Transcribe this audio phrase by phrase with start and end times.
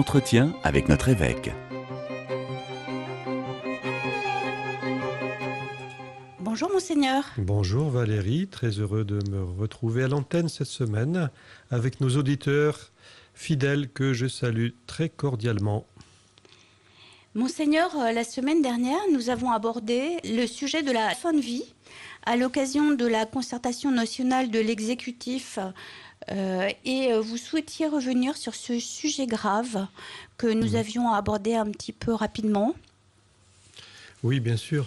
[0.00, 1.52] Entretien avec notre évêque.
[6.38, 7.24] Bonjour monseigneur.
[7.36, 11.28] Bonjour Valérie, très heureux de me retrouver à l'antenne cette semaine
[11.70, 12.92] avec nos auditeurs
[13.34, 15.84] fidèles que je salue très cordialement.
[17.34, 21.74] Monseigneur, euh, la semaine dernière, nous avons abordé le sujet de la fin de vie
[22.24, 25.58] à l'occasion de la concertation nationale de l'exécutif
[26.28, 29.86] et euh, vous souhaitiez revenir sur ce sujet grave
[30.36, 32.74] que nous avions abordé un petit peu rapidement.
[34.22, 34.86] Oui, bien sûr,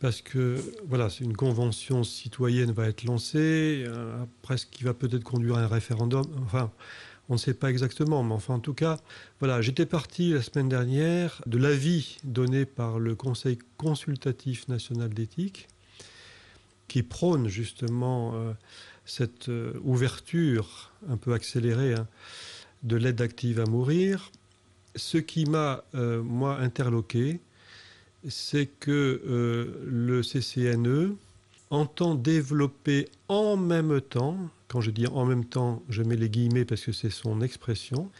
[0.00, 5.22] parce que voilà, c'est une convention citoyenne va être lancée, euh, presque qui va peut-être
[5.22, 6.24] conduire à un référendum.
[6.44, 6.72] Enfin,
[7.28, 8.98] on ne sait pas exactement, mais enfin, en tout cas,
[9.38, 15.68] voilà, j'étais parti la semaine dernière de l'avis donné par le Conseil consultatif national d'éthique,
[16.88, 18.34] qui prône justement
[19.04, 22.06] cette euh, ouverture un peu accélérée hein,
[22.82, 24.30] de l'aide active à mourir,
[24.96, 27.40] ce qui m'a, euh, moi, interloqué,
[28.28, 31.16] c'est que euh, le CCNE
[31.70, 34.38] entend développer en même temps,
[34.68, 38.10] quand je dis en même temps, je mets les guillemets parce que c'est son expression,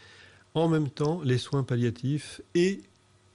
[0.53, 2.81] en même temps les soins palliatifs et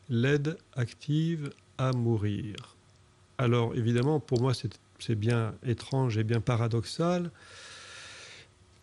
[0.08, 2.76] l'aide active à mourir.
[3.40, 7.30] Alors évidemment, pour moi, c'est bien étrange et bien paradoxal.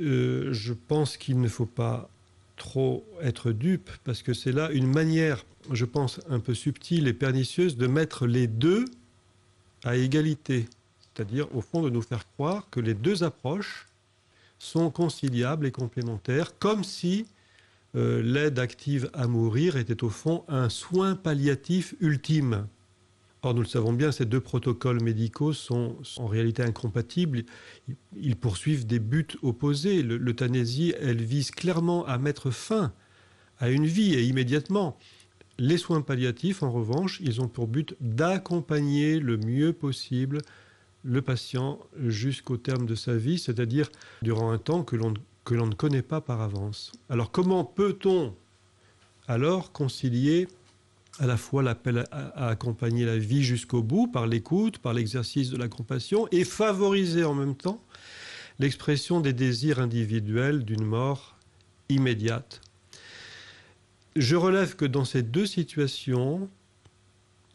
[0.01, 2.09] Euh, je pense qu'il ne faut pas
[2.55, 7.13] trop être dupe parce que c'est là une manière, je pense, un peu subtile et
[7.13, 8.85] pernicieuse de mettre les deux
[9.83, 10.65] à égalité.
[11.01, 13.85] C'est-à-dire, au fond, de nous faire croire que les deux approches
[14.57, 17.27] sont conciliables et complémentaires, comme si
[17.93, 22.65] euh, l'aide active à mourir était au fond un soin palliatif ultime.
[23.43, 27.43] Or, nous le savons bien, ces deux protocoles médicaux sont, en réalité incompatibles.
[28.15, 30.01] Ils poursuivent des buts opposés.
[30.01, 32.93] L'euthanasie, elle vise clairement à mettre fin
[33.59, 34.97] à une vie et immédiatement.
[35.59, 40.39] Les soins palliatifs, en revanche, ils ont pour but d'accompagner le mieux possible
[41.03, 43.89] le patient jusqu'au terme de sa vie, c'est-à-dire
[44.21, 46.91] durant un temps que l'on ne connaît pas par avance.
[47.09, 48.35] Alors comment peut-on
[49.27, 50.47] alors concilier
[51.19, 55.57] à la fois l'appel à, accompagner la vie jusqu'au bout par l'écoute, par l'exercice de
[55.57, 57.83] la compassion, et favoriser en même temps
[58.59, 61.37] l'expression des désirs individuels d'une mort
[61.89, 62.61] immédiate.
[64.15, 66.49] Je relève que dans ces deux situations,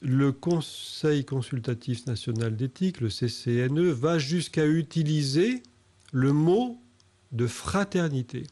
[0.01, 5.63] le Conseil consultatif national d'éthique, le CCNE, va jusqu'à utiliser
[6.13, 6.81] le mot
[7.33, 8.45] de fraternité.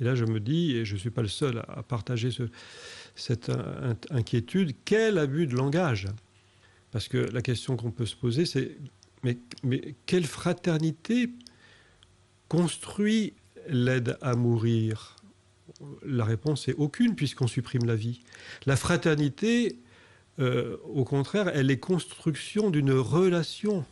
[0.00, 2.44] Et là, je me dis, et je ne suis pas le seul à partager ce,
[3.14, 3.50] cette
[4.10, 6.08] inquiétude, quel abus de langage?
[6.90, 8.76] Parce que la question qu'on peut se poser, c'est
[9.22, 9.38] mais,
[10.06, 11.30] quelle fraternité
[12.48, 13.34] construit
[13.68, 15.16] l'aide à mourir?
[16.04, 18.20] La réponse est aucune puisqu'on supprime la vie.
[18.66, 19.78] La fraternité,
[20.38, 23.84] euh, au contraire, elle est construction d'une relation.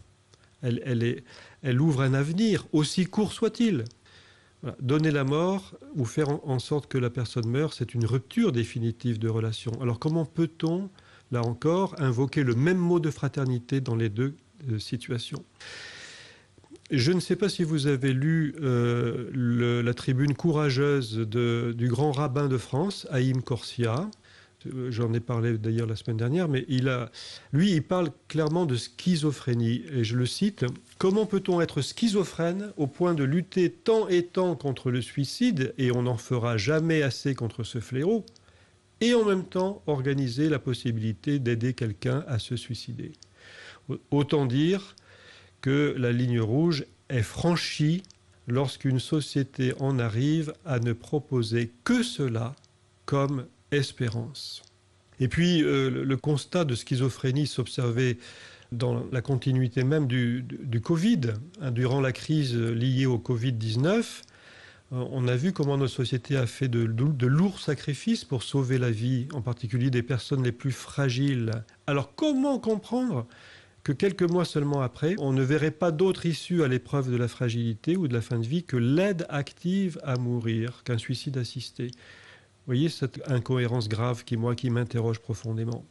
[0.63, 1.23] Elle, elle,
[1.63, 3.85] elle ouvre un avenir, aussi court soit-il.
[4.81, 9.21] Donner la mort ou faire en sorte que la personne meure, c'est une rupture définitive
[9.21, 9.71] de relation.
[9.81, 10.91] Alors comment peut-on,
[11.31, 14.35] là encore, invoquer le même mot de fraternité dans les deux
[14.69, 15.45] euh, situations?
[16.91, 22.49] Je ne sais pas si vous avez lu euh, la tribune courageuse du grand rabbin
[22.49, 24.11] de France, Haïm Corsia,
[24.91, 27.11] j'en ai parlé d'ailleurs la semaine dernière, mais il a,
[27.53, 29.83] lui, il parle clairement de schizophrénie.
[29.93, 30.65] Et je le cite
[30.99, 35.93] Comment peut-on être schizophrène au point de lutter tant et tant contre le suicide, et
[35.93, 38.25] on n'en fera jamais assez contre ce fléau,
[39.01, 43.13] et en même temps organiser la possibilité d'aider quelqu'un à se suicider?
[44.11, 44.97] Autant dire
[45.61, 48.03] que la ligne rouge est franchie
[48.49, 52.55] lorsqu'une société en arrive à ne proposer que cela
[53.07, 54.63] comme espérance.
[55.21, 58.19] Et puis euh, le, constat de schizophrénie s'observait
[58.71, 60.45] dans la continuité même du,
[60.83, 61.21] Covid,
[61.61, 64.23] hein, durant la crise liée au Covid-19.
[64.93, 68.79] Euh, on a vu comment notre société a fait de, de, lourds sacrifices pour sauver
[68.79, 71.51] la vie, en particulier des personnes les plus fragiles.
[71.87, 73.27] Alors comment comprendre
[73.85, 77.29] que quelques mois seulement après, on ne verrait pas d'autre issue à l'épreuve de la
[77.29, 81.91] fragilité ou de la fin de vie que l'aide active à mourir, qu'un suicide assisté?
[82.69, 85.87] Voyez cette incohérence grave qui, m'interroge profondément.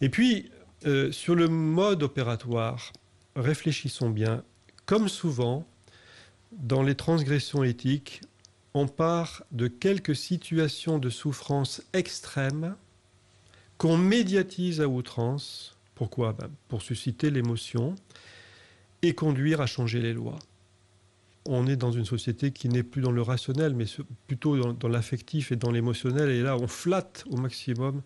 [0.00, 0.50] Et puis,
[0.84, 2.92] euh, sur le mode opératoire,
[3.36, 4.42] réfléchissons bien.
[4.84, 5.64] Comme souvent,
[6.50, 8.20] dans les transgressions éthiques,
[8.74, 12.74] on part de quelques situations de souffrance extrême
[13.78, 15.76] qu'on médiatise à outrance.
[15.94, 16.32] Pourquoi?
[16.32, 17.94] Ben, Pour susciter l'émotion
[19.02, 20.38] et conduire à changer les lois.
[21.48, 23.84] On est dans une société qui n'est plus dans le rationnel, mais
[24.26, 26.30] plutôt dans, l'affectif et dans l'émotionnel.
[26.30, 28.02] Et là, on flatte au maximum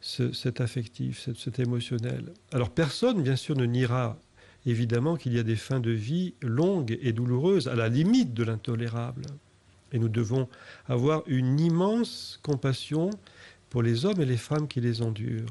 [0.00, 2.32] cet affectif, cet, émotionnel.
[2.52, 4.16] Alors personne, bien sûr, ne niera
[4.66, 8.44] évidemment qu'il y a des fins de vie longues et douloureuses, à la limite de
[8.44, 9.22] l'intolérable.
[9.92, 10.48] Et nous devons
[10.86, 13.10] avoir une immense compassion
[13.70, 15.46] pour les hommes et les femmes qui les endurent.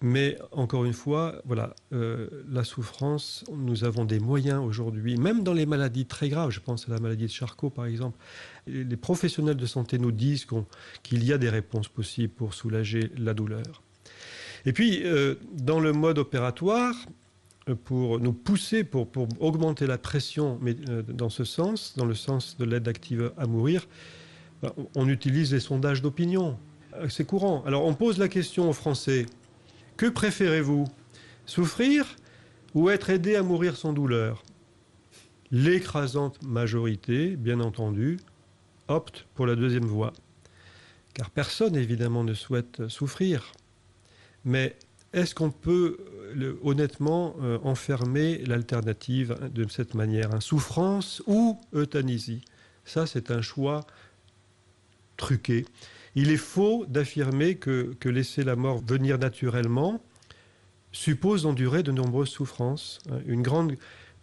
[0.00, 5.52] Mais encore une fois, voilà, euh, la souffrance, nous avons des moyens aujourd'hui, même dans
[5.52, 8.16] les maladies très graves, je pense à la maladie de Charcot par exemple,
[8.68, 10.46] les professionnels de santé nous disent
[11.02, 13.82] qu'il y a des réponses possibles pour soulager la douleur.
[14.66, 16.94] Et puis, euh, dans le mode opératoire,
[17.68, 19.08] euh, pour nous pousser, pour,
[19.40, 20.74] augmenter la pression mais,
[21.08, 23.88] dans ce sens, dans le sens de l'aide active à mourir,
[24.62, 26.56] ben, on utilise les sondages d'opinion.
[27.08, 27.64] C'est courant.
[27.66, 29.26] Alors on pose la question aux Français,
[29.98, 30.86] que préférez-vous?
[31.44, 32.16] Souffrir
[32.74, 34.42] ou être aidé à mourir sans douleur?
[35.50, 38.18] L'écrasante majorité, bien entendu,
[38.86, 40.12] opte pour la deuxième voie.
[41.14, 43.52] Car personne, évidemment, ne souhaite souffrir.
[44.44, 44.76] Mais
[45.12, 45.98] est-ce qu'on peut
[46.62, 50.40] honnêtement euh, enfermer l'alternative de cette manière?
[50.40, 52.44] Souffrance ou euthanasie?
[52.84, 53.86] Ça, c'est un choix
[55.16, 55.64] truqué.
[56.14, 60.02] Il est faux d'affirmer que, laisser la mort venir naturellement
[60.92, 62.98] suppose d'endurer de nombreuses souffrances.
[63.26, 63.74] Une grande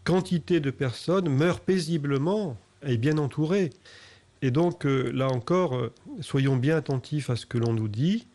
[0.03, 3.71] quantité de personnes meurent paisiblement et bien entourées.
[4.41, 8.27] Et donc, euh, là encore, euh, soyons bien attentifs à ce que l'on nous dit.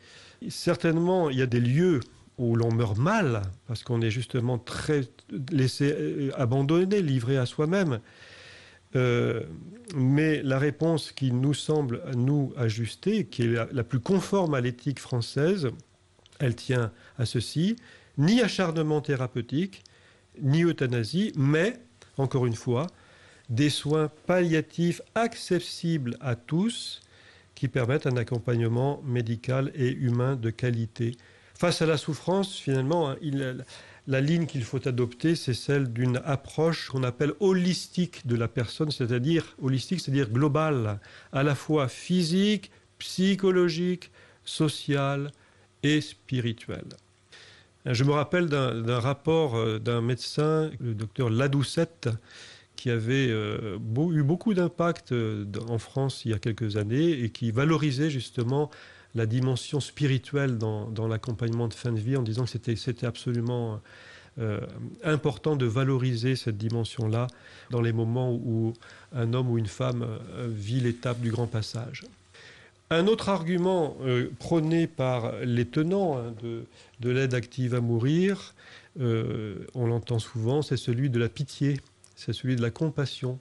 [0.48, 2.00] Certainement, il y a des lieux
[2.38, 5.02] où l'on meurt mal, parce qu'on est justement très
[5.52, 8.00] laissé euh, abandonné, livré à soi-même.
[8.96, 9.42] Euh,
[9.94, 15.00] mais la réponse qui nous semble nous ajuster, qui est la, plus conforme à l'éthique
[15.00, 15.68] française,
[16.38, 17.76] elle tient à ceci
[18.18, 19.82] ni acharnement thérapeutique,
[20.40, 21.80] ni euthanasie, mais,
[22.16, 22.86] encore une fois,
[23.48, 27.00] des soins palliatifs accessibles à tous
[27.54, 31.16] qui permettent un accompagnement médical et humain de qualité.
[31.58, 33.64] Face à la souffrance, finalement, il,
[34.06, 38.90] la ligne qu'il faut adopter, c'est celle d'une approche qu'on appelle holistique de la personne,
[38.90, 41.00] c'est-à-dire holistique, c'est-à-dire globale,
[41.32, 44.10] à la fois physique, psychologique,
[44.44, 45.30] sociale
[45.82, 46.88] et spirituelle.
[47.86, 52.10] Je me rappelle d'un rapport euh, d'un médecin, le docteur Ladoucette,
[52.76, 53.78] qui avait euh,
[54.12, 58.70] eu beaucoup d'impact euh, en France il y a quelques années et qui valorisait justement
[59.14, 63.80] la dimension spirituelle dans, l'accompagnement de fin de vie en disant que c'était absolument
[64.38, 64.60] euh,
[65.02, 67.26] important de valoriser cette dimension-là
[67.70, 68.72] dans les moments où
[69.12, 72.04] un homme ou une femme euh, vit l'étape du grand passage.
[72.90, 78.54] Un autre argument euh, prôné par les tenants hein, de, l'aide active à mourir,
[78.98, 81.80] on l'entend souvent, c'est celui de la pitié,
[82.16, 83.38] c'est celui de la compassion.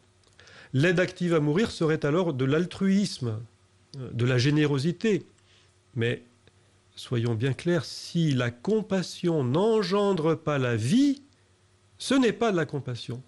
[0.73, 3.39] L'aide active à mourir serait alors de l'altruisme,
[3.97, 5.25] de la générosité,
[5.95, 6.23] mais
[6.95, 11.23] soyons bien clairs, si la compassion n'engendre pas la vie,
[11.97, 13.21] ce n'est pas de la compassion.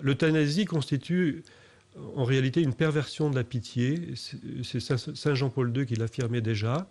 [0.00, 1.44] L'euthanasie constitue
[2.16, 4.14] en réalité une perversion de la pitié.
[4.62, 6.88] C'est Saint Jean-Paul II qui l'affirmait déjà.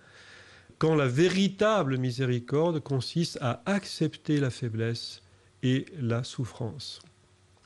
[0.77, 5.21] Quand la véritable miséricorde consiste à accepter la faiblesse
[5.63, 6.99] et la souffrance.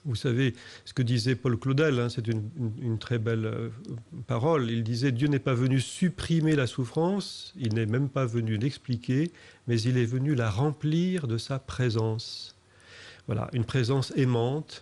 [0.06, 0.54] Vous savez
[0.86, 3.70] ce que disait Paul Claudel, hein, c'est une, très belle euh,
[4.28, 4.70] parole.
[4.70, 9.32] Il disait Dieu n'est pas venu supprimer la souffrance, il n'est même pas venu l'expliquer,
[9.68, 12.56] mais il est venu la remplir de sa présence.
[13.26, 14.82] Voilà, une présence aimante,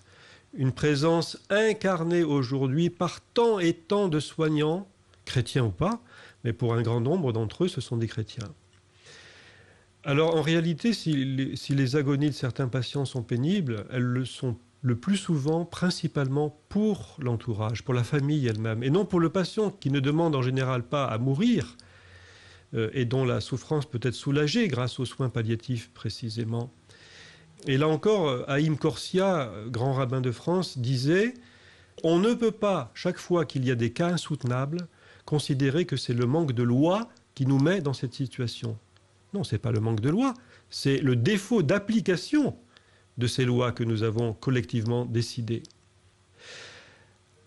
[0.54, 4.90] une présence incarnée aujourd'hui par tant et tant de soignants,
[5.24, 6.02] chrétiens ou pas,
[6.44, 8.54] mais pour un grand nombre d'entre eux, ce sont des chrétiens.
[10.04, 14.26] Alors en réalité, si les, si les agonies de certains patients sont pénibles, elles le
[14.26, 19.30] sont le plus souvent principalement pour l'entourage, pour la famille elle-même, et non pour le
[19.30, 21.78] patient qui ne demande en général pas à mourir
[22.76, 26.70] euh, et dont la souffrance peut être soulagée grâce aux soins palliatifs précisément.
[27.66, 31.34] Et là encore, euh, Haïm Corsia, grand rabbin de France, disait
[32.04, 34.90] On ne peut pas, chaque fois qu'il y a des cas insoutenables,
[35.24, 38.78] considérer que c'est le manque de loi qui nous met dans cette situation.
[39.34, 40.34] Non, ce n'est pas le manque de loi,
[40.70, 42.58] c'est le défaut d'application
[43.18, 45.64] de ces lois que nous avons collectivement décidées.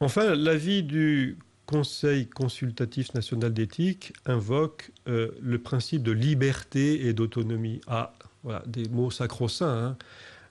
[0.01, 7.81] Enfin, l'avis du Conseil consultatif national d'éthique invoque euh, le principe de liberté et d'autonomie.
[7.89, 9.97] Ah, voilà, des mots sacro-saints hein.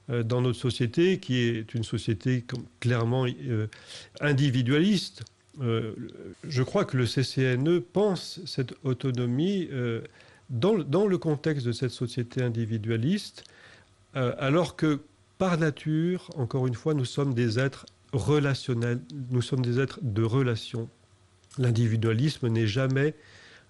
[0.09, 2.43] euh, dans notre société, qui est une société
[2.81, 3.67] clairement euh,
[4.19, 5.23] individualiste.
[5.57, 9.69] je crois que le CCNE pense cette autonomie
[10.49, 13.45] dans, dans, le contexte de cette société individualiste
[14.15, 15.01] euh, alors que
[15.37, 20.23] par nature, encore une fois, nous sommes des êtres relationnels, nous sommes des êtres de
[20.23, 20.89] relation.
[21.57, 23.15] L'individualisme n'est jamais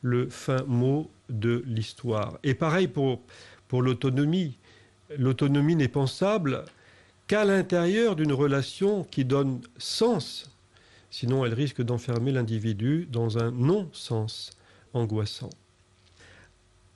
[0.01, 2.37] le fin mot de l'histoire.
[2.43, 3.21] Et pareil pour,
[3.67, 4.57] pour l'autonomie.
[5.17, 6.63] L'autonomie n'est pensable
[7.27, 10.51] qu'à l'intérieur d'une relation qui donne sens.
[11.09, 14.51] Sinon, elle risque d'enfermer l'individu dans un non-sens
[14.93, 15.49] angoissant.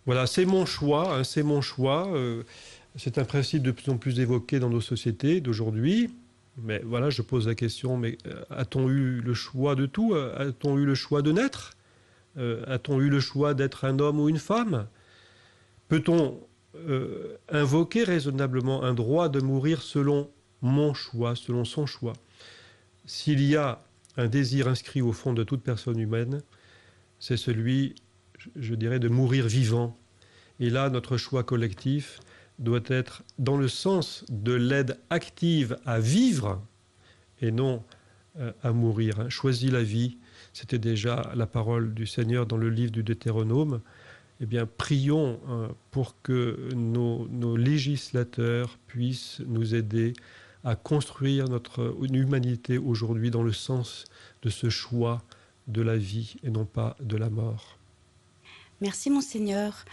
[0.06, 2.08] Voilà, c'est mon choix, hein, c'est mon choix.
[2.14, 2.44] Euh,
[3.00, 6.10] c'est un principe de plus en plus évoqué dans nos sociétés d'aujourd'hui.
[6.62, 10.14] Mais voilà, je pose la question, mais euh, a-t-on eu le choix de tout?
[10.16, 11.78] A-t-on eu le choix de naître?
[12.38, 14.88] Euh, A-t-on eu le choix d'être un homme ou une femme?
[15.88, 16.40] Peut-on
[16.76, 20.30] euh, invoquer raisonnablement un droit de mourir selon
[20.62, 22.14] mon choix, selon son choix?
[23.06, 23.82] S'il y a
[24.18, 26.42] un désir inscrit au fond de toute personne humaine,
[27.20, 27.96] c'est celui,
[28.58, 29.98] je dirais, de mourir vivant.
[30.60, 32.20] Et là, notre choix collectif,
[32.60, 36.62] doit être dans le sens de l'aide active à vivre
[37.42, 37.84] et non
[38.38, 39.20] euh, à mourir.
[39.20, 39.30] Hein.
[39.30, 40.18] Choisis la vie,
[40.54, 43.82] c'était déjà la parole du Seigneur dans le livre du Deutéronome.
[44.42, 50.14] Eh bien, prions hein, pour que nos, nos, législateurs puissent nous aider
[50.64, 54.06] à construire notre humanité aujourd'hui dans le sens
[54.42, 55.24] de ce choix
[55.68, 57.78] de la vie et non pas de la mort.
[58.82, 59.86] Merci, Monseigneur.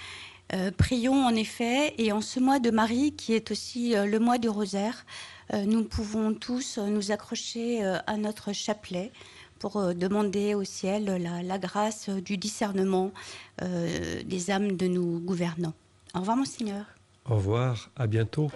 [0.53, 4.19] Euh, prions en effet, et en ce mois de Marie, qui est aussi euh, le
[4.19, 5.05] mois du rosaire,
[5.53, 9.13] euh, nous pouvons tous nous accrocher à notre chapelet
[9.59, 13.11] pour demander au ciel la, grâce du discernement
[13.63, 15.73] des âmes de nos gouvernants.
[16.15, 16.85] Au revoir, Monseigneur.
[17.25, 18.51] Au revoir, à bientôt.